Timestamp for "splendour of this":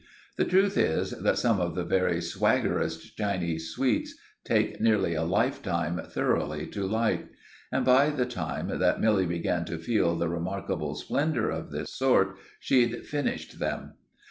10.95-11.93